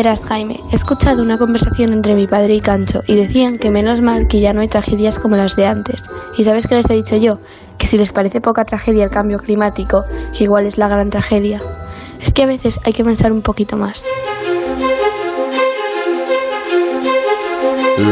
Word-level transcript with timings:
Verás, 0.00 0.22
Jaime, 0.22 0.58
he 0.72 0.76
escuchado 0.76 1.22
una 1.22 1.36
conversación 1.36 1.92
entre 1.92 2.14
mi 2.14 2.26
padre 2.26 2.54
y 2.54 2.60
Cancho 2.60 3.02
y 3.06 3.16
decían 3.16 3.58
que 3.58 3.70
menos 3.70 4.00
mal 4.00 4.28
que 4.28 4.40
ya 4.40 4.54
no 4.54 4.62
hay 4.62 4.68
tragedias 4.68 5.18
como 5.18 5.36
las 5.36 5.56
de 5.56 5.66
antes. 5.66 6.04
¿Y 6.38 6.44
sabes 6.44 6.66
qué 6.66 6.76
les 6.76 6.88
he 6.88 6.94
dicho 6.94 7.18
yo? 7.18 7.38
Que 7.76 7.86
si 7.86 7.98
les 7.98 8.10
parece 8.10 8.40
poca 8.40 8.64
tragedia 8.64 9.04
el 9.04 9.10
cambio 9.10 9.38
climático, 9.40 10.04
que 10.34 10.44
igual 10.44 10.64
es 10.64 10.78
la 10.78 10.88
gran 10.88 11.10
tragedia. 11.10 11.60
Es 12.18 12.32
que 12.32 12.44
a 12.44 12.46
veces 12.46 12.80
hay 12.84 12.94
que 12.94 13.04
pensar 13.04 13.30
un 13.30 13.42
poquito 13.42 13.76
más. 13.76 14.02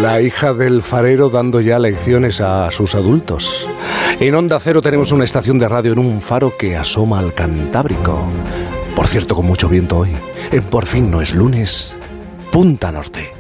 La 0.03 0.21
hija 0.21 0.53
del 0.53 0.83
farero 0.83 1.31
dando 1.31 1.63
ya 1.63 1.79
lecciones 1.79 2.43
a 2.43 2.71
sus 2.71 2.95
adultos. 2.95 3.67
En 4.21 4.35
Onda 4.35 4.61
Cero 4.61 4.83
tenemos 4.83 5.11
una 5.13 5.25
estación 5.25 5.59
de 5.59 5.71
radio 5.71 5.93
en 5.93 6.01
un 6.01 6.21
faro 6.21 6.55
que 6.55 6.77
asoma 6.77 7.19
al 7.19 7.33
Cantábrico. 7.33 8.29
Por 8.99 9.07
cierto, 9.07 9.37
con 9.37 9.47
mucho 9.47 9.69
viento 9.69 9.99
hoy. 9.99 10.11
En 10.51 10.65
Por 10.65 10.85
fin 10.85 11.09
no 11.09 11.21
es 11.21 11.33
lunes. 11.33 11.97
Punta 12.51 12.91
Norte. 12.91 13.33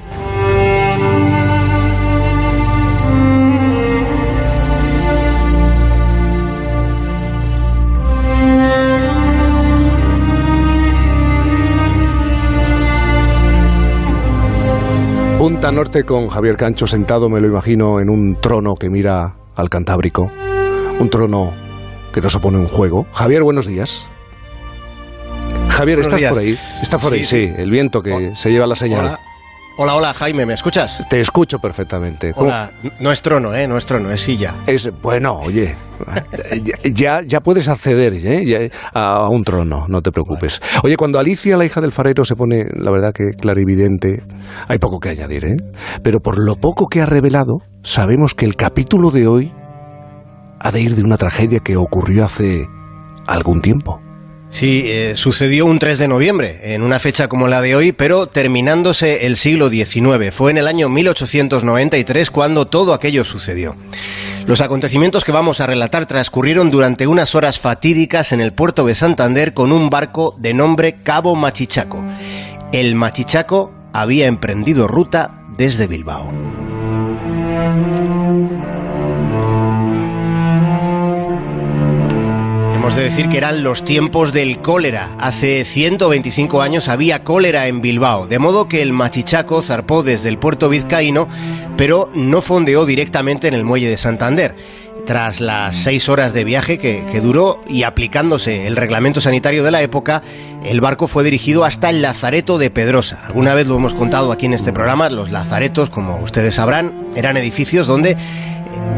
Punta 15.39 15.73
Norte 15.73 16.05
con 16.05 16.29
Javier 16.29 16.57
Cancho 16.57 16.87
sentado, 16.87 17.29
me 17.29 17.41
lo 17.41 17.49
imagino, 17.49 17.99
en 17.99 18.11
un 18.11 18.41
trono 18.41 18.77
que 18.77 18.89
mira 18.89 19.35
al 19.57 19.69
Cantábrico. 19.69 20.31
Un 21.01 21.11
trono 21.11 21.53
que 22.13 22.21
no 22.21 22.29
supone 22.31 22.59
un 22.59 22.69
juego. 22.69 23.09
Javier, 23.13 23.43
buenos 23.43 23.67
días. 23.67 24.09
Javier, 25.79 26.01
¿estás 26.01 26.21
por 26.33 26.41
ahí? 26.41 26.59
¿Estás 26.83 27.01
por 27.01 27.13
ahí? 27.13 27.23
Sí, 27.23 27.53
el 27.57 27.71
viento 27.71 28.03
que 28.03 28.35
se 28.35 28.51
lleva 28.51 28.67
la 28.67 28.75
señal. 28.75 29.17
Hola. 29.77 29.95
Hola, 29.95 30.13
Jaime, 30.13 30.45
¿me 30.45 30.55
escuchas? 30.55 30.99
Te 31.09 31.21
escucho 31.21 31.61
perfectamente. 31.61 32.33
Hola, 32.35 32.73
no 32.99 33.13
es 33.13 33.23
trono, 33.23 33.55
¿eh? 33.55 33.69
No 33.69 33.77
es 33.79 33.87
trono, 33.87 34.11
es 34.11 34.21
silla. 34.21 34.57
Es, 34.67 34.91
bueno, 35.01 35.39
oye, 35.39 35.77
ya, 36.93 37.23
ya 37.23 37.39
puedes 37.39 37.69
acceder 37.69 38.15
¿eh? 38.15 38.71
a 38.93 39.29
un 39.29 39.45
trono, 39.45 39.87
no 39.89 40.03
te 40.03 40.11
preocupes. 40.11 40.61
Oye, 40.83 40.97
cuando 40.97 41.21
Alicia, 41.21 41.57
la 41.57 41.65
hija 41.65 41.81
del 41.81 41.93
farero, 41.93 42.25
se 42.25 42.35
pone, 42.35 42.65
la 42.75 42.91
verdad 42.91 43.13
que 43.13 43.31
clarividente, 43.41 44.25
hay 44.67 44.79
poco 44.79 44.99
que 44.99 45.11
añadir, 45.11 45.45
¿eh? 45.45 45.57
Pero 46.03 46.19
por 46.19 46.41
lo 46.41 46.57
poco 46.57 46.89
que 46.89 47.03
ha 47.03 47.07
revelado, 47.07 47.59
sabemos 47.85 48.35
que 48.35 48.47
el 48.47 48.57
capítulo 48.57 49.13
de 49.13 49.29
hoy 49.29 49.53
ha 50.59 50.73
de 50.73 50.81
ir 50.81 50.97
de 50.97 51.05
una 51.05 51.19
tragedia 51.19 51.61
que 51.61 51.77
ocurrió 51.77 52.25
hace 52.25 52.67
algún 53.29 53.63
tiempo. 53.63 54.01
Sí, 54.51 54.85
eh, 54.87 55.13
sucedió 55.15 55.67
un 55.67 55.79
3 55.79 55.99
de 55.99 56.09
noviembre, 56.09 56.75
en 56.75 56.83
una 56.83 56.99
fecha 56.99 57.29
como 57.29 57.49
la 57.49 57.61
de 57.61 57.77
hoy, 57.77 57.93
pero 57.93 58.27
terminándose 58.27 59.27
el 59.27 59.37
siglo 59.37 59.69
XIX. 59.69 60.33
Fue 60.33 60.51
en 60.51 60.59
el 60.59 60.67
año 60.67 60.89
1893 60.89 62.31
cuando 62.31 62.67
todo 62.67 62.95
aquello 62.95 63.25
sucedió. 63.25 63.77
Los 64.47 64.63
acontecimientos 64.63 65.25
que 65.25 65.33
vamos 65.33 65.61
a 65.61 65.67
relatar 65.67 66.07
transcurrieron 66.07 66.71
durante 66.71 67.07
unas 67.07 67.35
horas 67.35 67.59
fatídicas 67.59 68.33
en 68.33 68.41
el 68.41 68.55
puerto 68.55 68.87
de 68.87 68.95
Santander 68.95 69.53
con 69.53 69.71
un 69.71 69.91
barco 69.91 70.35
de 70.39 70.55
nombre 70.55 71.03
Cabo 71.03 71.37
Machichaco. 71.37 72.03
El 72.73 72.95
Machichaco 72.95 73.73
había 73.93 74.27
emprendido 74.27 74.89
ruta 74.89 75.45
desde 75.59 75.87
Bilbao. 75.87 76.33
De 82.97 83.05
decir 83.05 83.29
que 83.29 83.37
eran 83.37 83.63
los 83.63 83.85
tiempos 83.85 84.33
del 84.33 84.61
cólera. 84.61 85.11
Hace 85.21 85.65
125 85.65 86.63
años 86.63 86.89
había 86.89 87.23
cólera 87.23 87.69
en 87.69 87.81
Bilbao, 87.81 88.27
de 88.27 88.41
modo 88.41 88.67
que 88.67 88.83
el 88.83 88.93
Machichaco 88.93 89.63
zarpó 89.63 90.03
desde 90.03 90.31
el 90.31 90.39
puerto 90.39 90.69
vizcaíno, 90.69 91.29
pero 91.77 92.11
no 92.15 92.41
fondeó 92.41 92.87
directamente 92.87 93.47
en 93.47 93.55
el 93.55 93.63
muelle 93.63 93.89
de 93.89 93.99
Santander. 93.99 94.57
Tras 95.07 95.41
las 95.41 95.77
seis 95.77 96.09
horas 96.09 96.33
de 96.33 96.45
viaje 96.45 96.79
que, 96.79 97.05
que, 97.13 97.21
duró 97.21 97.63
y 97.69 97.85
aplicándose 97.85 98.67
el 98.67 98.75
reglamento 98.75 99.21
sanitario 99.21 99.63
de 99.63 99.71
la 99.71 99.83
época, 99.83 100.23
el 100.65 100.81
barco 100.81 101.09
fue 101.09 101.23
dirigido 101.25 101.65
hasta 101.65 101.91
el 101.91 102.03
Lazareto 102.03 102.59
de 102.59 102.71
Pedrosa. 102.71 103.23
Alguna 103.27 103.55
vez 103.55 103.67
lo 103.67 103.77
hemos 103.77 103.95
contado 103.95 104.33
aquí 104.33 104.47
en 104.47 104.55
este 104.55 104.73
programa, 104.73 105.09
los 105.09 105.31
lazaretos, 105.31 105.91
como 105.91 106.17
ustedes 106.17 106.57
sabrán, 106.57 107.09
eran 107.15 107.37
edificios 107.37 107.87
donde 107.87 108.17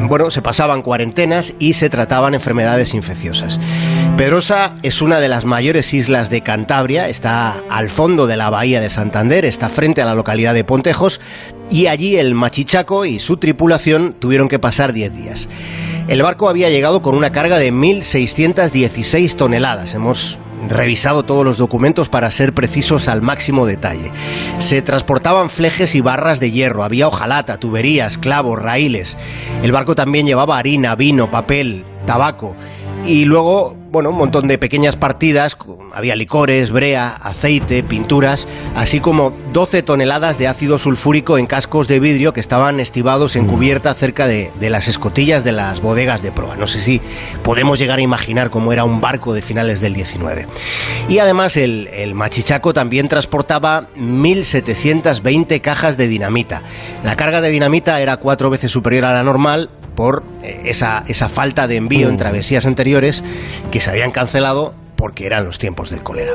bueno, 0.09 0.31
se 0.31 0.43
pasaban 0.43 0.83
cuarentenas 0.83 1.55
y 1.59 1.75
se 1.75 1.91
trataban 1.91 2.35
enfermedades 2.35 2.95
infecciosas. 2.95 3.61
Pedrosa 4.17 4.75
es 4.83 5.03
una 5.03 5.21
de 5.21 5.29
las 5.29 5.45
mayores 5.45 5.95
islas 5.95 6.31
de 6.31 6.43
Cantabria, 6.43 7.09
está 7.09 7.63
al 7.71 7.89
fondo 7.91 8.27
de 8.27 8.37
la 8.37 8.51
bahía 8.51 8.81
de 8.81 8.91
Santander, 8.91 9.45
está 9.45 9.69
frente 9.69 10.03
a 10.03 10.05
la 10.05 10.15
localidad 10.15 10.53
de 10.53 10.65
Pontejos 10.65 11.21
y 11.71 11.87
allí 11.87 12.17
el 12.17 12.35
Machichaco 12.35 13.05
y 13.05 13.21
su 13.21 13.37
tripulación 13.37 14.15
tuvieron 14.19 14.49
que 14.49 14.59
pasar 14.59 14.93
10 14.93 15.15
días. 15.15 15.49
El 16.09 16.23
barco 16.23 16.49
había 16.49 16.71
llegado 16.71 17.03
con 17.03 17.15
una 17.15 17.31
carga 17.31 17.59
de 17.59 17.73
1.616 17.73 19.37
toneladas. 19.37 19.95
Hemos 19.95 20.39
revisado 20.69 21.23
todos 21.23 21.45
los 21.45 21.57
documentos 21.57 22.09
para 22.09 22.31
ser 22.31 22.53
precisos 22.55 23.09
al 23.09 23.23
máximo 23.23 23.67
detalle. 23.67 24.11
Se 24.59 24.83
transportaban 24.83 25.51
flejes 25.51 25.95
y 25.95 26.01
barras 26.01 26.41
de 26.41 26.51
hierro, 26.51 26.85
había 26.85 27.09
hojalata, 27.09 27.59
tuberías, 27.59 28.19
clavos, 28.19 28.61
raíles. 28.61 29.17
El 29.63 29.73
barco 29.73 29.95
también 29.95 30.27
llevaba 30.27 30.59
harina, 30.59 30.95
vino, 30.95 31.31
papel, 31.31 31.85
tabaco. 32.07 32.57
Y 33.05 33.25
luego, 33.25 33.77
bueno, 33.91 34.11
un 34.11 34.17
montón 34.17 34.47
de 34.47 34.59
pequeñas 34.59 34.95
partidas, 34.95 35.57
había 35.95 36.15
licores, 36.15 36.71
brea, 36.71 37.09
aceite, 37.09 37.83
pinturas, 37.83 38.47
así 38.77 39.01
como 39.01 39.33
12 39.53 39.83
toneladas 39.83 40.39
de 40.39 40.47
ácido 40.47 40.79
sulfúrico 40.79 41.39
en 41.39 41.47
cascos 41.47 41.89
de 41.89 41.99
vidrio 41.99 42.33
que 42.33 42.41
estaban 42.41 42.79
estivados 42.79 43.37
en 43.37 43.47
cubierta 43.47 43.95
cerca 43.95 44.29
de, 44.29 44.53
las 44.61 44.87
escotillas 44.87 45.45
de 45.45 45.53
las 45.53 45.81
bodegas 45.81 46.23
de 46.23 46.31
proa. 46.31 46.57
No 46.57 46.67
sé 46.67 46.81
si 46.81 47.01
podemos 47.43 47.79
llegar 47.79 47.99
a 47.99 48.03
imaginar 48.03 48.51
cómo 48.51 48.73
era 48.73 48.85
un 48.85 49.01
barco 49.01 49.33
de 49.33 49.43
finales 49.43 49.81
del 49.81 49.95
19. 49.95 50.47
Y 51.09 51.19
además 51.19 51.57
el, 51.57 51.89
el 51.89 52.15
Machichaco 52.15 52.73
también 52.73 53.09
transportaba 53.09 53.89
1.720 53.97 55.61
cajas 55.63 55.97
de 55.97 56.07
dinamita. 56.07 56.63
La 57.03 57.17
carga 57.17 57.41
de 57.41 57.51
dinamita 57.51 58.01
era 58.01 58.19
cuatro 58.19 58.51
veces 58.51 58.71
superior 58.71 59.07
a 59.07 59.15
la 59.15 59.25
normal, 59.25 59.71
por 59.91 60.23
eh, 60.43 60.63
esa, 60.65 61.05
esa 61.09 61.29
falta 61.29 61.69
de 61.69 61.77
envío 61.77 62.09
en 62.09 62.17
travesías 62.17 62.67
anteriores 62.67 63.23
que 63.71 63.81
se 63.81 63.91
habían 63.91 64.11
cancelado 64.11 64.75
porque 64.97 65.27
eran 65.27 65.45
los 65.45 65.59
tiempos 65.59 65.91
del 65.91 66.03
cólera. 66.03 66.33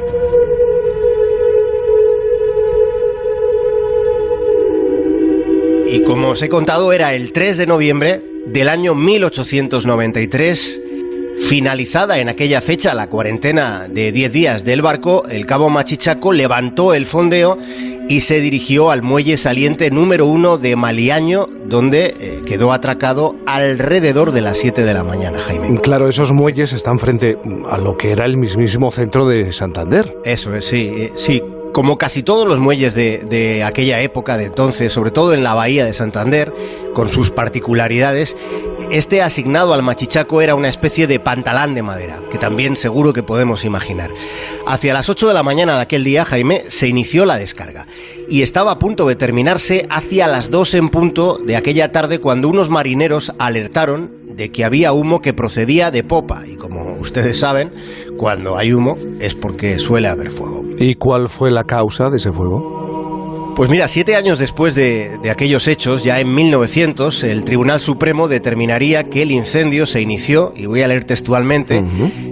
Y 5.88 6.04
como 6.04 6.30
os 6.30 6.42
he 6.42 6.50
contado, 6.50 6.92
era 6.94 7.14
el 7.14 7.32
3 7.32 7.58
de 7.58 7.68
noviembre 7.68 8.24
del 8.48 8.70
año 8.70 8.96
1893 8.96 10.82
Finalizada 11.38 12.20
en 12.20 12.30
aquella 12.30 12.62
fecha 12.62 12.94
la 12.94 13.08
cuarentena 13.08 13.88
de 13.88 14.12
10 14.12 14.32
días 14.32 14.64
del 14.64 14.82
barco, 14.82 15.24
el 15.30 15.46
cabo 15.46 15.70
Machichaco 15.70 16.34
levantó 16.34 16.94
el 16.94 17.06
fondeo 17.06 17.58
y 18.08 18.22
se 18.22 18.40
dirigió 18.40 18.92
al 18.92 19.02
muelle 19.02 19.38
saliente 19.38 19.90
número 19.92 20.26
uno 20.26 20.58
de 20.58 20.76
Maliaño, 20.76 21.48
donde 21.66 22.16
eh, 22.20 22.42
quedó 22.46 22.72
atracado 22.72 23.36
alrededor 23.46 24.32
de 24.32 24.42
las 24.42 24.58
7 24.58 24.84
de 24.84 24.94
la 24.94 25.04
mañana, 25.04 25.40
Jaime. 25.40 25.80
Claro, 25.82 26.08
esos 26.08 26.32
muelles 26.32 26.74
están 26.74 27.00
frente 27.00 27.38
a 27.70 27.78
lo 27.78 27.98
que 27.98 28.12
era 28.12 28.26
el 28.26 28.38
mismísimo 28.38 28.92
centro 28.92 29.28
de 29.28 29.52
Santander. 29.52 30.16
Eso 30.24 30.56
es, 30.56 30.66
sí, 30.66 30.92
eh, 30.96 31.12
sí, 31.16 31.42
como 31.76 31.98
casi 31.98 32.24
todos 32.24 32.48
los 32.48 32.58
muelles 32.58 32.96
de, 32.96 33.62
aquella 33.66 34.00
época, 34.00 34.38
de 34.38 34.46
entonces, 34.46 34.94
sobre 34.94 35.12
todo 35.12 35.34
en 35.34 35.44
la 35.44 35.56
bahía 35.56 35.84
de 35.84 35.92
Santander, 35.92 36.54
con 36.94 37.10
sus 37.10 37.32
particularidades, 37.32 38.38
este 38.92 39.22
asignado 39.22 39.74
al 39.74 39.84
Machichaco 39.84 40.42
era 40.42 40.56
una 40.56 40.70
especie 40.70 41.06
de 41.06 41.20
pantalán 41.20 41.76
de 41.76 41.84
madera, 41.84 42.22
que 42.32 42.38
también 42.38 42.78
seguro 42.78 43.12
que 43.12 43.24
podemos 43.24 43.66
imaginar. 43.66 44.10
Hacia 44.66 44.94
las 44.94 45.10
8 45.10 45.28
de 45.28 45.34
la 45.34 45.44
mañana 45.44 45.76
de 45.76 45.82
aquel 45.82 46.06
día, 46.06 46.24
Jaime, 46.24 46.64
se 46.70 46.88
inició 46.88 47.26
la 47.26 47.36
descarga 47.36 47.88
y 48.30 48.42
estaba 48.42 48.72
a 48.72 48.80
punto 48.80 49.06
de 49.06 49.18
terminarse 49.18 49.86
hacia 49.90 50.28
las 50.28 50.50
2 50.52 50.76
en 50.76 50.88
punto 50.88 51.40
de 51.46 51.58
aquella 51.58 51.92
tarde 51.92 52.20
cuando 52.20 52.48
unos 52.48 52.70
marineros 52.70 53.34
alertaron 53.38 54.25
de 54.36 54.52
que 54.52 54.66
había 54.66 54.94
humo 54.94 55.22
que 55.22 55.34
procedía 55.34 55.92
de 55.92 56.04
popa 56.04 56.46
y 56.46 56.56
como 56.56 56.94
ustedes 56.94 57.40
saben, 57.40 57.72
cuando 58.18 58.58
hay 58.58 58.74
humo 58.74 58.98
es 59.20 59.36
porque 59.36 59.80
suele 59.80 60.08
haber 60.08 60.32
fuego. 60.32 60.64
¿Y 60.78 60.96
cuál 60.96 61.30
fue 61.30 61.52
la 61.52 61.64
causa 61.64 62.10
de 62.10 62.18
ese 62.18 62.32
fuego? 62.32 62.75
Pues 63.56 63.70
mira, 63.70 63.88
siete 63.88 64.18
años 64.18 64.38
después 64.38 64.76
de, 64.76 65.18
aquellos 65.32 65.70
hechos, 65.70 66.04
ya 66.04 66.20
en 66.20 66.36
1900, 66.36 67.24
el 67.24 67.46
Tribunal 67.46 67.80
Supremo 67.80 68.28
determinaría 68.28 69.06
que 69.06 69.22
el 69.22 69.32
incendio 69.32 69.86
se 69.86 70.02
inició, 70.02 70.54
y 70.58 70.66
voy 70.66 70.82
a 70.82 70.90
leer 70.90 71.06
textualmente, 71.06 71.82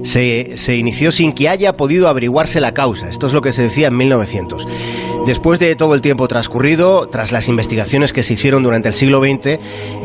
se, 0.04 0.58
se 0.58 0.76
inició 0.76 1.14
sin 1.14 1.32
que 1.32 1.48
haya 1.48 1.78
podido 1.78 2.10
averiguarse 2.10 2.60
la 2.60 2.74
causa. 2.74 3.10
Esto 3.10 3.28
es 3.28 3.34
lo 3.34 3.40
que 3.40 3.54
se 3.54 3.62
decía 3.62 3.88
en 3.88 3.96
1900. 3.96 4.68
Después 5.26 5.60
de 5.60 5.78
todo 5.78 5.96
el 5.96 6.02
tiempo 6.02 6.28
transcurrido, 6.28 7.08
tras 7.08 7.32
las 7.32 7.48
investigaciones 7.48 8.12
que 8.12 8.24
se 8.24 8.34
hicieron 8.34 8.62
durante 8.62 8.90
el 8.90 8.94
siglo 8.94 9.22
XX, 9.22 9.46
eh, 9.46 9.60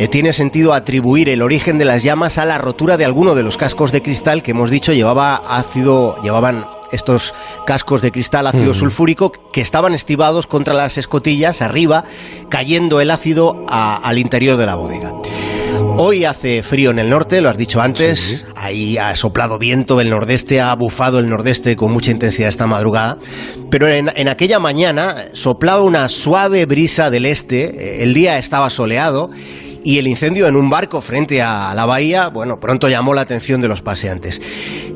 tiene 0.09 0.33
sentido 0.33 0.73
atribuir 0.73 1.29
el 1.29 1.43
origen 1.43 1.79
de 1.79 1.85
las 1.85 2.05
llamas 2.05 2.39
a 2.39 2.45
la 2.45 2.59
rotura 2.59 2.97
de 2.97 3.05
alguno 3.05 3.35
de 3.35 3.43
los 3.43 3.57
cascos 3.57 3.91
de 3.91 4.03
cristal 4.03 4.45
que 4.45 4.53
hemos 4.53 4.71
dicho 4.71 4.93
llevaba 4.93 5.35
ácido, 5.35 6.23
llevaban 6.23 6.78
estos 6.93 7.35
cascos 7.67 8.03
de 8.03 8.13
cristal 8.13 8.47
ácido 8.47 8.75
sulfúrico 8.75 9.33
que 9.53 9.61
estaban 9.61 9.95
estivados 9.95 10.47
contra 10.47 10.75
las 10.75 10.99
escotillas 10.99 11.63
arriba, 11.63 12.05
cayendo 12.49 13.01
el 13.01 13.11
ácido 13.11 13.65
al 13.69 14.19
interior 14.19 14.57
de 14.57 14.67
la 14.67 14.75
bodega. 14.75 15.13
Hoy 15.97 16.25
hace 16.25 16.63
frío 16.63 16.91
en 16.91 16.99
el 16.99 17.11
norte, 17.11 17.41
lo 17.41 17.51
has 17.51 17.59
dicho 17.59 17.81
antes. 17.81 18.47
Ahí 18.57 18.99
ha 18.99 19.15
soplado 19.17 19.59
viento 19.59 19.97
del 19.97 20.11
nordeste, 20.11 20.61
ha 20.61 20.75
bufado 20.75 21.19
el 21.19 21.29
nordeste 21.29 21.77
con 21.77 21.93
mucha 21.93 22.11
intensidad 22.11 22.49
esta 22.49 22.67
madrugada. 22.67 23.19
Pero 23.71 23.89
en, 23.89 24.11
en, 24.15 24.29
aquella 24.29 24.59
mañana 24.59 25.27
soplaba 25.35 25.83
una 25.83 26.09
suave 26.09 26.67
brisa 26.67 27.11
del 27.11 27.27
este, 27.27 28.03
el 28.03 28.15
día 28.15 28.39
estaba 28.39 28.71
soleado 28.71 29.31
y 29.85 29.99
el 29.99 30.07
incendio 30.07 30.47
en 30.47 30.57
un 30.57 30.71
barco 30.71 31.01
frente 31.01 31.43
a 31.43 31.73
la 31.75 31.87
bahía, 31.87 32.29
bueno, 32.29 32.61
pronto 32.61 32.89
llamó 32.89 33.15
la 33.15 33.23
atención 33.23 33.61
de 33.61 33.69
los 33.69 33.83
paseantes. 33.83 34.41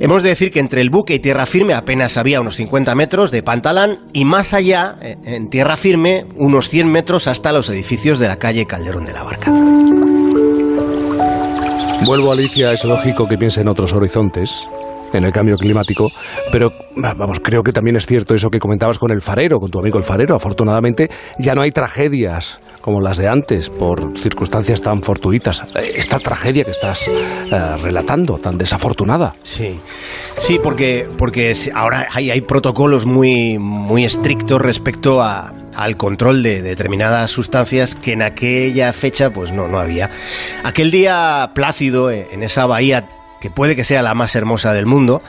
Hemos 0.00 0.22
de 0.22 0.30
decir 0.30 0.50
que 0.50 0.60
entre 0.60 0.80
el 0.80 0.90
buque 0.90 1.14
y 1.14 1.18
tierra 1.18 1.46
firme 1.46 1.74
apenas 1.74 2.16
había 2.16 2.40
unos 2.40 2.56
50 2.56 2.94
metros 2.94 3.30
de 3.30 3.42
pantalán 3.42 3.98
y 4.12 4.24
más 4.24 4.54
allá, 4.54 4.96
eh, 5.00 5.16
en 5.24 5.50
tierra 5.50 5.76
firme, 5.76 6.26
unos 6.36 6.68
100 6.68 6.90
metros 6.90 7.26
hasta 7.26 7.52
los 7.52 7.68
edificios 7.68 8.18
de 8.18 8.28
la 8.28 8.36
calle 8.36 8.66
Calderón 8.66 9.06
de 9.06 9.12
la 9.12 9.22
Barca. 9.22 9.52
Vuelvo, 12.04 12.32
Alicia, 12.32 12.72
es 12.72 12.84
lógico 12.84 13.28
que 13.28 13.38
piense 13.38 13.60
en 13.60 13.68
otros 13.68 13.92
horizontes, 13.92 14.66
en 15.12 15.24
el 15.24 15.32
cambio 15.32 15.56
climático, 15.56 16.10
pero 16.50 16.72
vamos, 16.96 17.40
creo 17.40 17.62
que 17.62 17.72
también 17.72 17.96
es 17.96 18.06
cierto 18.06 18.34
eso 18.34 18.50
que 18.50 18.58
comentabas 18.58 18.98
con 18.98 19.10
el 19.10 19.20
farero, 19.20 19.58
con 19.58 19.70
tu 19.70 19.78
amigo 19.78 19.98
el 19.98 20.04
farero. 20.04 20.34
Afortunadamente 20.34 21.10
ya 21.38 21.54
no 21.54 21.62
hay 21.62 21.72
tragedias 21.72 22.60
como 22.80 23.00
las 23.00 23.16
de 23.16 23.28
antes 23.28 23.70
por 23.70 24.18
circunstancias 24.18 24.82
tan 24.82 25.02
fortuitas. 25.02 25.64
Esta 25.76 26.18
tragedia 26.18 26.64
que 26.64 26.72
estás 26.72 27.08
eh, 27.08 27.76
relatando, 27.80 28.38
tan 28.38 28.58
desafortunada. 28.58 29.34
Sí, 29.42 29.78
sí, 30.36 30.58
porque, 30.62 31.08
porque 31.16 31.54
ahora 31.74 32.08
hay, 32.12 32.30
hay 32.30 32.40
protocolos 32.40 33.06
muy, 33.06 33.58
muy 33.58 34.04
estrictos 34.04 34.60
respecto 34.60 35.22
a, 35.22 35.52
al 35.76 35.96
control 35.96 36.42
de 36.42 36.60
determinadas 36.62 37.30
sustancias 37.30 37.94
que 37.94 38.12
en 38.12 38.22
aquella 38.22 38.92
fecha 38.92 39.30
pues 39.30 39.52
no, 39.52 39.68
no 39.68 39.78
había. 39.78 40.10
Aquel 40.64 40.90
día 40.90 41.52
plácido 41.54 42.10
en 42.10 42.42
esa 42.42 42.66
bahía 42.66 43.08
que 43.42 43.50
puede 43.50 43.74
que 43.74 43.82
sea 43.82 44.02
la 44.02 44.14
más 44.14 44.36
hermosa 44.36 44.72
del 44.72 44.86
mundo, 44.86 45.20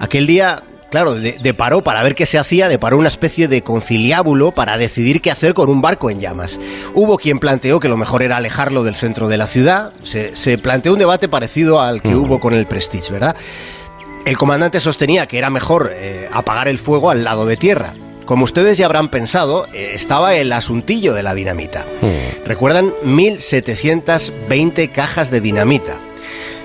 aquel 0.00 0.26
día 0.26 0.62
claro, 0.90 1.14
deparó 1.14 1.84
para 1.84 2.02
ver 2.02 2.14
qué 2.14 2.24
se 2.24 2.38
hacía, 2.38 2.66
deparó 2.66 2.96
una 2.96 3.08
especie 3.08 3.46
de 3.46 3.60
conciliábulo 3.60 4.52
para 4.52 4.78
decidir 4.78 5.20
qué 5.20 5.30
hacer 5.30 5.52
con 5.52 5.68
un 5.68 5.82
barco 5.82 6.08
en 6.08 6.18
llamas. 6.18 6.58
Hubo 6.94 7.18
quien 7.18 7.38
planteó 7.38 7.78
que 7.78 7.90
lo 7.90 7.98
mejor 7.98 8.22
era 8.22 8.38
alejarlo 8.38 8.84
del 8.84 8.94
centro 8.94 9.28
de 9.28 9.36
la 9.36 9.46
ciudad. 9.46 9.92
Se, 10.02 10.56
planteó 10.56 10.94
un 10.94 10.98
debate 10.98 11.28
parecido 11.28 11.82
al 11.82 12.00
que 12.00 12.16
hubo 12.16 12.40
con 12.40 12.54
el 12.54 12.66
Prestige, 12.66 13.12
¿verdad? 13.12 13.36
El 14.24 14.38
comandante 14.38 14.80
sostenía 14.80 15.26
que 15.26 15.36
era 15.36 15.50
mejor 15.50 15.92
eh, 15.92 16.26
apagar 16.32 16.68
el 16.68 16.78
fuego 16.78 17.10
al 17.10 17.22
lado 17.22 17.44
de 17.44 17.58
tierra. 17.58 17.94
Como 18.24 18.44
ustedes 18.44 18.78
ya 18.78 18.86
habrán 18.86 19.10
pensado, 19.10 19.66
eh, 19.74 19.92
estaba 19.92 20.36
el 20.36 20.54
asuntillo 20.54 21.12
de 21.12 21.22
la 21.22 21.34
dinamita. 21.34 21.84
Recuerdan 22.46 22.94
1720 23.02 24.88
cajas 24.88 25.30
de 25.30 25.42
dinamita. 25.42 25.98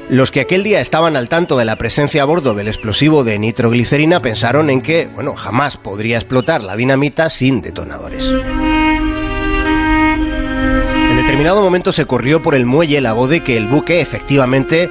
Los 0.09 0.31
que 0.31 0.41
aquel 0.41 0.63
día 0.63 0.81
estaban 0.81 1.15
al 1.15 1.29
tanto 1.29 1.57
de 1.57 1.65
la 1.65 1.77
presencia 1.77 2.21
a 2.21 2.25
bordo 2.25 2.53
del 2.53 2.67
explosivo 2.67 3.23
de 3.23 3.39
nitroglicerina 3.39 4.21
pensaron 4.21 4.69
en 4.69 4.81
que, 4.81 5.07
bueno, 5.07 5.35
jamás 5.35 5.77
podría 5.77 6.17
explotar 6.17 6.63
la 6.63 6.75
dinamita 6.75 7.29
sin 7.29 7.61
detonadores. 7.61 8.29
En 11.09 11.17
determinado 11.17 11.61
momento 11.61 11.93
se 11.93 12.05
corrió 12.05 12.41
por 12.41 12.53
el 12.53 12.65
muelle 12.65 12.99
la 13.01 13.13
voz 13.13 13.29
de 13.29 13.41
que 13.41 13.55
el 13.55 13.67
buque 13.67 14.01
efectivamente 14.01 14.89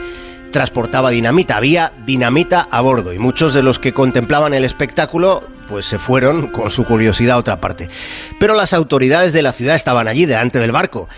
transportaba 0.50 1.10
dinamita, 1.10 1.56
había 1.56 1.92
dinamita 2.06 2.66
a 2.70 2.80
bordo 2.80 3.12
y 3.12 3.18
muchos 3.18 3.54
de 3.54 3.62
los 3.62 3.78
que 3.78 3.92
contemplaban 3.92 4.54
el 4.54 4.64
espectáculo 4.64 5.46
pues 5.68 5.86
se 5.86 5.98
fueron 5.98 6.48
con 6.48 6.70
su 6.70 6.84
curiosidad 6.84 7.36
a 7.36 7.38
otra 7.38 7.60
parte. 7.60 7.88
Pero 8.38 8.54
las 8.54 8.72
autoridades 8.72 9.32
de 9.32 9.42
la 9.42 9.52
ciudad 9.52 9.74
estaban 9.74 10.08
allí, 10.08 10.26
delante 10.26 10.58
del 10.58 10.72
barco. 10.72 11.08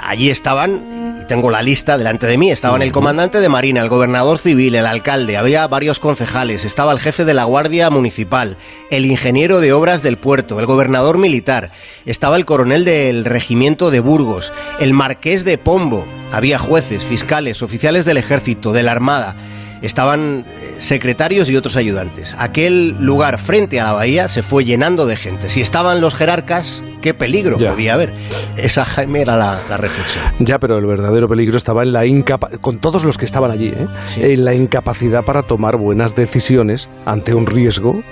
Allí 0.00 0.30
estaban, 0.30 1.18
y 1.20 1.26
tengo 1.26 1.50
la 1.50 1.62
lista 1.62 1.98
delante 1.98 2.26
de 2.26 2.38
mí, 2.38 2.50
estaban 2.50 2.80
el 2.80 2.90
comandante 2.90 3.40
de 3.40 3.50
Marina, 3.50 3.82
el 3.82 3.90
gobernador 3.90 4.38
civil, 4.38 4.74
el 4.74 4.86
alcalde, 4.86 5.36
había 5.36 5.66
varios 5.66 5.98
concejales, 5.98 6.64
estaba 6.64 6.92
el 6.92 7.00
jefe 7.00 7.26
de 7.26 7.34
la 7.34 7.44
Guardia 7.44 7.90
Municipal, 7.90 8.56
el 8.90 9.04
ingeniero 9.04 9.60
de 9.60 9.74
obras 9.74 10.02
del 10.02 10.16
puerto, 10.16 10.58
el 10.58 10.64
gobernador 10.64 11.18
militar, 11.18 11.70
estaba 12.06 12.36
el 12.36 12.46
coronel 12.46 12.86
del 12.86 13.26
regimiento 13.26 13.90
de 13.90 14.00
Burgos, 14.00 14.54
el 14.80 14.94
marqués 14.94 15.44
de 15.44 15.58
Pombo, 15.58 16.08
había 16.32 16.58
jueces, 16.58 17.04
fiscales, 17.04 17.62
oficiales 17.62 18.06
del 18.06 18.16
ejército, 18.16 18.72
de 18.72 18.82
la 18.84 18.92
Armada, 18.92 19.36
estaban 19.82 20.44
eh, 20.46 20.74
secretarios 20.78 21.48
y 21.50 21.56
otros 21.56 21.76
ayudantes. 21.76 22.34
Aquel 22.38 22.96
lugar 22.98 23.38
frente 23.38 23.80
a 23.80 23.84
la 23.84 23.92
bahía 23.92 24.28
se 24.28 24.42
fue 24.42 24.64
llenando 24.64 25.06
de 25.06 25.16
gente. 25.16 25.48
Si 25.48 25.60
estaban 25.60 26.00
los 26.00 26.14
jerarcas, 26.14 26.82
qué 27.02 27.14
peligro 27.14 27.56
podía 27.56 27.94
haber. 27.94 28.12
Esa, 28.56 28.84
Jaime, 28.84 29.20
era 29.22 29.36
la, 29.36 29.76
reflexión. 29.76 30.24
Ya, 30.38 30.58
pero 30.58 30.78
el 30.78 30.86
verdadero 30.86 31.28
peligro 31.28 31.56
estaba 31.56 31.82
en 31.82 31.92
la 31.92 32.06
incapacidad, 32.06 32.60
con 32.60 32.78
todos 32.78 33.04
los 33.04 33.18
que 33.18 33.24
estaban 33.24 33.50
allí, 33.50 33.68
¿eh? 33.68 33.88
en 34.16 34.44
la 34.44 34.54
incapacidad 34.54 35.24
para 35.24 35.42
tomar 35.42 35.76
buenas 35.76 36.14
decisiones 36.14 36.88
ante 37.04 37.34
un 37.34 37.46
riesgo 37.46 38.02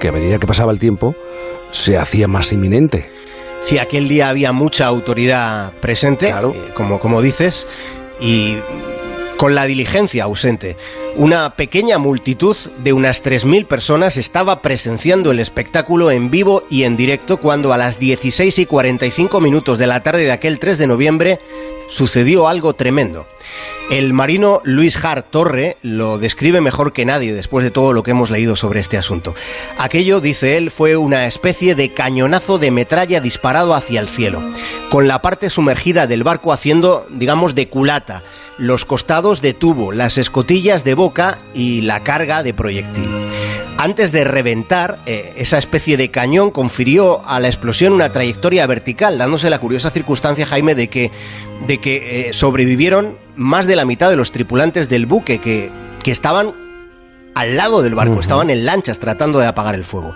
que 0.00 0.08
a 0.08 0.12
medida 0.12 0.38
que 0.38 0.46
pasaba 0.46 0.72
el 0.72 0.78
tiempo 0.78 1.14
se 1.70 1.98
hacía 1.98 2.26
más 2.28 2.52
inminente. 2.52 3.10
Si 3.60 3.78
aquel 3.78 4.08
día 4.08 4.30
había 4.30 4.52
mucha 4.52 4.86
autoridad 4.86 5.72
presente, 5.74 6.30
eh, 6.30 6.34
como, 6.74 6.98
como 6.98 7.20
dices, 7.20 7.66
y 8.20 8.56
con 9.36 9.54
la 9.54 9.64
diligencia 9.64 10.24
ausente. 10.24 10.76
Una 11.16 11.54
pequeña 11.56 11.98
multitud 11.98 12.56
de 12.82 12.92
unas 12.92 13.22
3.000 13.22 13.66
personas 13.66 14.16
estaba 14.16 14.62
presenciando 14.62 15.30
el 15.32 15.40
espectáculo 15.40 16.10
en 16.10 16.30
vivo 16.30 16.64
y 16.70 16.84
en 16.84 16.96
directo 16.96 17.38
cuando 17.38 17.72
a 17.72 17.76
las 17.76 17.98
16 17.98 18.58
y 18.58 18.66
45 18.66 19.40
minutos 19.40 19.78
de 19.78 19.86
la 19.86 20.02
tarde 20.02 20.24
de 20.24 20.32
aquel 20.32 20.58
3 20.58 20.78
de 20.78 20.86
noviembre 20.86 21.40
sucedió 21.88 22.48
algo 22.48 22.74
tremendo. 22.74 23.26
El 23.90 24.12
marino 24.12 24.60
Luis 24.62 25.04
Hart 25.04 25.26
Torre 25.30 25.76
lo 25.82 26.18
describe 26.18 26.60
mejor 26.60 26.92
que 26.92 27.04
nadie 27.04 27.32
después 27.32 27.64
de 27.64 27.72
todo 27.72 27.92
lo 27.92 28.04
que 28.04 28.12
hemos 28.12 28.30
leído 28.30 28.54
sobre 28.54 28.78
este 28.78 28.96
asunto. 28.96 29.34
Aquello, 29.78 30.20
dice 30.20 30.56
él, 30.56 30.70
fue 30.70 30.96
una 30.96 31.26
especie 31.26 31.74
de 31.74 31.92
cañonazo 31.92 32.58
de 32.58 32.70
metralla 32.70 33.20
disparado 33.20 33.74
hacia 33.74 33.98
el 33.98 34.06
cielo, 34.06 34.42
con 34.90 35.08
la 35.08 35.20
parte 35.20 35.50
sumergida 35.50 36.06
del 36.06 36.22
barco 36.22 36.52
haciendo, 36.52 37.04
digamos, 37.10 37.56
de 37.56 37.68
culata, 37.68 38.22
los 38.60 38.84
costados 38.84 39.40
de 39.40 39.54
tubo, 39.54 39.90
las 39.90 40.18
escotillas 40.18 40.84
de 40.84 40.94
boca 40.94 41.38
y 41.54 41.80
la 41.80 42.04
carga 42.04 42.42
de 42.42 42.52
proyectil. 42.52 43.08
Antes 43.78 44.12
de 44.12 44.24
reventar, 44.24 45.00
eh, 45.06 45.32
esa 45.36 45.56
especie 45.56 45.96
de 45.96 46.10
cañón 46.10 46.50
confirió 46.50 47.26
a 47.26 47.40
la 47.40 47.48
explosión 47.48 47.94
una 47.94 48.12
trayectoria 48.12 48.66
vertical, 48.66 49.16
dándose 49.16 49.48
la 49.48 49.58
curiosa 49.58 49.90
circunstancia, 49.90 50.44
Jaime, 50.44 50.74
de 50.74 50.88
que, 50.88 51.10
de 51.66 51.78
que 51.78 52.28
eh, 52.28 52.32
sobrevivieron 52.34 53.16
más 53.36 53.66
de 53.66 53.76
la 53.76 53.86
mitad 53.86 54.10
de 54.10 54.16
los 54.16 54.32
tripulantes 54.32 54.90
del 54.90 55.06
buque 55.06 55.38
que, 55.38 55.72
que 56.02 56.10
estaban 56.10 56.52
al 57.34 57.56
lado 57.56 57.82
del 57.82 57.94
barco, 57.94 58.20
estaban 58.20 58.50
en 58.50 58.64
lanchas 58.64 58.98
tratando 58.98 59.38
de 59.38 59.46
apagar 59.46 59.74
el 59.74 59.84
fuego. 59.84 60.14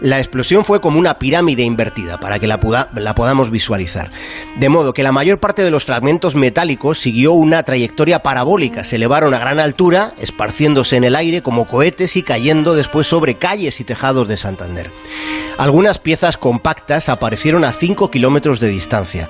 La 0.00 0.18
explosión 0.18 0.64
fue 0.64 0.80
como 0.80 0.98
una 0.98 1.18
pirámide 1.18 1.62
invertida, 1.62 2.18
para 2.18 2.38
que 2.38 2.46
la, 2.46 2.58
la, 2.94 3.14
podamos 3.14 3.50
visualizar. 3.50 4.10
De 4.58 4.68
modo 4.68 4.92
que 4.92 5.02
la 5.02 5.12
mayor 5.12 5.38
parte 5.40 5.62
de 5.62 5.70
los 5.70 5.84
fragmentos 5.84 6.34
metálicos 6.34 6.98
siguió 6.98 7.32
una 7.32 7.62
trayectoria 7.62 8.22
parabólica, 8.22 8.84
se 8.84 8.96
elevaron 8.96 9.34
a 9.34 9.38
gran 9.38 9.60
altura, 9.60 10.14
esparciéndose 10.18 10.96
en 10.96 11.04
el 11.04 11.16
aire 11.16 11.42
como 11.42 11.66
cohetes 11.66 12.16
y 12.16 12.22
cayendo 12.22 12.74
después 12.74 13.06
sobre 13.06 13.36
calles 13.36 13.80
y 13.80 13.84
tejados 13.84 14.28
de 14.28 14.36
Santander. 14.36 14.90
Algunas 15.58 15.98
piezas 15.98 16.36
compactas 16.36 17.08
aparecieron 17.08 17.64
a 17.64 17.72
5 17.72 18.10
kilómetros 18.10 18.60
de 18.60 18.68
distancia. 18.68 19.28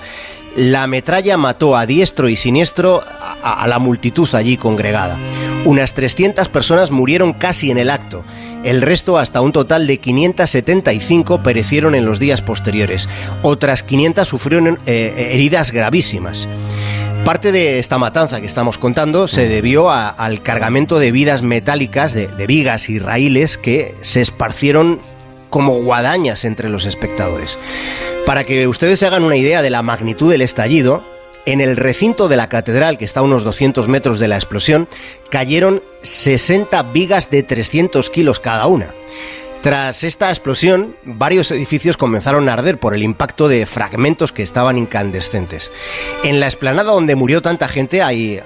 La 0.57 0.87
metralla 0.87 1.37
mató 1.37 1.77
a 1.77 1.85
diestro 1.85 2.31
y 2.31 2.37
siniestro 2.37 3.05
a, 3.43 3.67
la 3.67 3.79
multitud 3.79 4.27
allí 4.35 4.57
congregada. 4.57 5.21
Unas 5.67 5.93
300 5.93 6.49
personas 6.49 6.91
murieron 6.91 7.35
casi 7.35 7.71
en 7.71 7.77
el 7.77 7.91
acto. 7.91 8.25
El 8.65 8.81
resto, 8.81 9.19
hasta 9.19 9.43
un 9.43 9.53
total 9.53 9.87
de 9.87 9.99
575, 9.99 11.43
perecieron 11.43 11.95
en 11.95 12.07
los 12.07 12.19
días 12.19 12.41
posteriores. 12.41 13.07
Otras 13.43 13.83
500 13.83 14.27
sufrieron 14.27 14.79
eh, 14.87 15.31
heridas 15.33 15.73
gravísimas. 15.73 16.49
Parte 17.27 17.53
de 17.53 17.79
esta 17.79 17.99
matanza 17.99 18.41
que 18.41 18.47
estamos 18.47 18.79
contando 18.79 19.29
se 19.29 19.49
debió 19.49 19.91
al 19.91 20.41
cargamento 20.43 20.99
de 20.99 21.13
vidas 21.13 21.43
metálicas, 21.43 22.15
de, 22.15 22.29
de 22.29 22.47
vigas 22.47 22.89
y 22.89 22.99
raíles 22.99 23.59
que 23.59 23.95
se 24.01 24.23
esparcieron 24.23 25.03
como 25.57 25.83
guadañas 25.83 26.45
entre 26.45 26.69
los 26.69 26.85
espectadores. 26.85 27.59
Para 28.27 28.45
que 28.45 28.69
ustedes 28.69 28.99
se 28.99 29.07
hagan 29.07 29.25
una 29.25 29.37
idea 29.37 29.63
de 29.63 29.71
la 29.71 29.81
magnitud 29.81 30.31
del 30.31 30.43
estallido, 30.43 31.03
en 31.47 31.63
el 31.63 31.79
recinto 31.79 32.29
de 32.29 32.37
la 32.37 32.51
catedral, 32.51 32.99
que 32.99 33.07
está 33.07 33.21
a 33.21 33.23
unos 33.23 33.43
200 33.43 33.89
metros 33.89 34.19
de 34.19 34.29
la 34.29 34.35
explosión, 34.35 34.87
cayeron 35.31 35.83
60 36.03 36.83
vigas 36.93 37.31
de 37.31 37.43
300 37.43 38.11
kilos 38.11 38.39
cada 38.39 38.67
una. 38.67 38.89
Tras 39.63 40.05
esta 40.05 40.29
explosión, 40.29 40.95
varios 41.05 41.51
edificios 41.51 41.97
comenzaron 41.97 42.51
a 42.51 42.53
arder 42.53 42.79
por 42.79 42.93
el 42.93 43.03
impacto 43.03 43.49
de 43.49 43.65
fragmentos 43.65 44.33
que 44.33 44.43
estaban 44.43 44.77
incandescentes. 44.77 45.73
En 46.23 46.39
la 46.39 46.49
explanada 46.49 46.93
donde 46.93 47.17
murió 47.17 47.41
tanta 47.41 47.67
gente 47.67 48.03
hay 48.03 48.43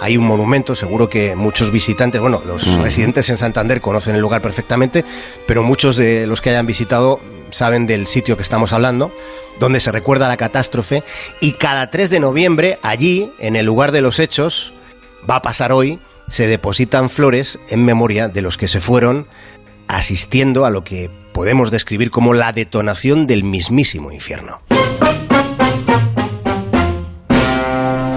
hay 0.00 0.16
un 0.16 0.24
monumento, 0.24 0.74
seguro 0.74 1.08
que 1.08 1.34
muchos 1.34 1.70
visitantes, 1.70 2.20
bueno, 2.20 2.42
los 2.46 2.66
mm. 2.66 2.82
residentes 2.82 3.28
en 3.30 3.38
Santander 3.38 3.80
conocen 3.80 4.14
el 4.14 4.20
lugar 4.20 4.42
perfectamente, 4.42 5.04
pero 5.46 5.62
muchos 5.62 5.96
de 5.96 6.26
los 6.26 6.40
que 6.40 6.50
hayan 6.50 6.66
visitado 6.66 7.18
saben 7.50 7.86
del 7.86 8.06
sitio 8.06 8.36
que 8.36 8.42
estamos 8.42 8.72
hablando, 8.72 9.12
donde 9.58 9.80
se 9.80 9.92
recuerda 9.92 10.28
la 10.28 10.36
catástrofe, 10.36 11.02
y 11.40 11.52
cada 11.52 11.90
3 11.90 12.10
de 12.10 12.20
noviembre, 12.20 12.78
allí, 12.82 13.32
en 13.38 13.56
el 13.56 13.66
lugar 13.66 13.92
de 13.92 14.02
los 14.02 14.18
hechos, 14.18 14.72
va 15.28 15.36
a 15.36 15.42
pasar 15.42 15.72
hoy, 15.72 15.98
se 16.28 16.46
depositan 16.46 17.10
flores 17.10 17.58
en 17.68 17.84
memoria 17.84 18.28
de 18.28 18.42
los 18.42 18.56
que 18.56 18.68
se 18.68 18.80
fueron 18.80 19.26
asistiendo 19.88 20.64
a 20.64 20.70
lo 20.70 20.82
que 20.82 21.10
podemos 21.32 21.70
describir 21.70 22.10
como 22.10 22.34
la 22.34 22.52
detonación 22.52 23.26
del 23.26 23.44
mismísimo 23.44 24.10
infierno. 24.10 24.60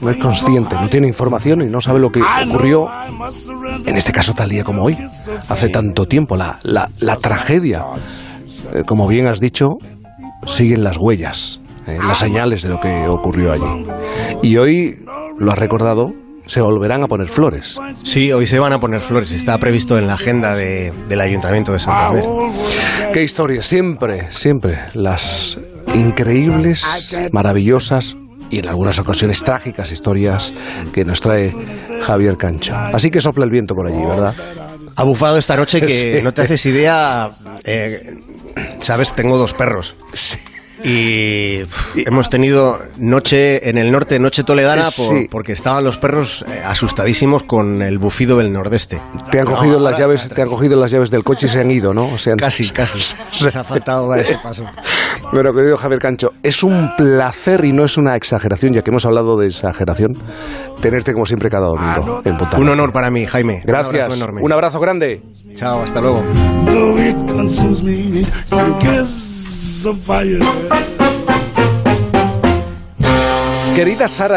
no 0.00 0.10
es 0.10 0.16
consciente, 0.16 0.76
no 0.76 0.88
tiene 0.88 1.08
información 1.08 1.62
y 1.62 1.66
no 1.66 1.80
sabe 1.80 2.00
lo 2.00 2.10
que 2.10 2.22
ocurrió, 2.22 2.88
en 3.84 3.96
este 3.96 4.12
caso 4.12 4.34
tal 4.34 4.48
día 4.48 4.64
como 4.64 4.84
hoy, 4.84 4.96
hace 5.48 5.68
tanto 5.68 6.06
tiempo, 6.06 6.36
la, 6.36 6.58
la, 6.62 6.90
la 6.98 7.16
tragedia. 7.16 7.84
Eh, 8.74 8.82
como 8.86 9.06
bien 9.06 9.26
has 9.26 9.40
dicho, 9.40 9.78
siguen 10.46 10.84
las 10.84 10.96
huellas, 10.96 11.60
eh, 11.86 11.98
las 12.06 12.18
señales 12.18 12.62
de 12.62 12.68
lo 12.70 12.80
que 12.80 13.06
ocurrió 13.08 13.52
allí. 13.52 13.84
Y 14.42 14.56
hoy 14.56 15.04
lo 15.38 15.52
has 15.52 15.58
recordado 15.58 16.12
se 16.46 16.60
volverán 16.60 17.02
a 17.02 17.08
poner 17.08 17.28
flores. 17.28 17.76
Sí, 18.04 18.30
hoy 18.32 18.46
se 18.46 18.60
van 18.60 18.72
a 18.72 18.78
poner 18.78 19.00
flores. 19.00 19.32
Está 19.32 19.58
previsto 19.58 19.98
en 19.98 20.06
la 20.06 20.14
agenda 20.14 20.54
del 20.54 21.20
Ayuntamiento 21.20 21.72
de 21.72 21.80
Santander. 21.80 22.24
Qué 23.12 23.24
historia, 23.24 23.62
siempre, 23.62 24.30
siempre. 24.30 24.78
Las 24.94 25.58
increíbles, 25.92 27.18
maravillosas 27.32 28.16
y 28.50 28.58
en 28.58 28.68
algunas 28.68 28.98
ocasiones 28.98 29.42
trágicas 29.42 29.92
historias 29.92 30.52
que 30.92 31.04
nos 31.04 31.20
trae 31.20 31.54
Javier 32.02 32.36
Cancho. 32.36 32.74
Así 32.74 33.10
que 33.10 33.20
sopla 33.20 33.44
el 33.44 33.50
viento 33.50 33.74
por 33.74 33.86
allí, 33.86 34.04
¿verdad? 34.04 34.34
Ha 34.96 35.02
bufado 35.04 35.38
esta 35.38 35.56
noche 35.56 35.80
que 35.80 36.20
no 36.24 36.32
te 36.32 36.42
haces 36.42 36.64
idea. 36.66 37.30
Eh, 37.64 38.22
Sabes, 38.80 39.12
tengo 39.12 39.36
dos 39.36 39.52
perros. 39.52 39.96
Sí. 40.14 40.38
Y, 40.86 41.64
hemos 41.96 42.28
tenido 42.28 42.78
noche 42.96 43.68
en 43.68 43.76
el 43.76 43.90
norte, 43.90 44.20
noche 44.20 44.44
toledana, 44.44 44.86
porque 45.30 45.50
estaban 45.50 45.82
los 45.82 45.96
perros 45.96 46.44
eh, 46.48 46.62
asustadísimos 46.64 47.42
con 47.42 47.82
el 47.82 47.98
bufido 47.98 48.38
del 48.38 48.52
nordeste. 48.52 49.02
Te 49.32 49.40
han 49.40 49.46
cogido 49.46 49.80
las 49.80 49.98
llaves, 49.98 50.28
te 50.28 50.42
han 50.42 50.48
cogido 50.48 50.78
las 50.78 50.92
llaves 50.92 51.10
del 51.10 51.24
coche 51.24 51.46
y 51.46 51.48
se 51.48 51.58
han 51.58 51.72
ido, 51.72 51.92
¿no? 51.92 52.06
O 52.06 52.18
sea, 52.18 52.36
casi, 52.38 52.70
casi. 52.70 53.00
Se 53.32 53.58
ha 53.58 53.64
faltado 53.64 54.08
dar 54.08 54.20
ese 54.20 54.38
paso. 54.38 54.64
Bueno, 55.32 55.52
querido 55.52 55.76
Javier 55.76 56.00
Cancho, 56.00 56.32
es 56.44 56.62
un 56.62 56.94
placer 56.96 57.64
y 57.64 57.72
no 57.72 57.84
es 57.84 57.96
una 57.96 58.14
exageración, 58.14 58.74
ya 58.74 58.82
que 58.82 58.90
hemos 58.90 59.06
hablado 59.06 59.36
de 59.36 59.48
exageración, 59.48 60.16
tenerte 60.80 61.12
como 61.12 61.26
siempre 61.26 61.50
cada 61.50 61.66
domingo 61.66 62.22
en 62.24 62.36
Un 62.60 62.68
honor 62.68 62.92
para 62.92 63.10
mí, 63.10 63.26
Jaime. 63.26 63.62
Gracias. 63.64 64.20
Un 64.20 64.52
abrazo, 64.52 64.78
grande. 64.78 65.22
Chao, 65.56 65.82
hasta 65.82 66.00
luego. 66.00 66.22
Querida 73.74 74.08
Sara 74.08 74.24